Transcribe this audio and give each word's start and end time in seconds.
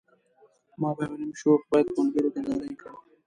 ما 0.81 0.89
به 0.97 1.03
يو 1.07 1.15
نيم 1.19 1.31
شوخ 1.41 1.61
بيت 1.71 1.87
ملګرو 1.97 2.33
ته 2.35 2.39
ډالۍ 2.45 2.73
کړ. 2.81 2.91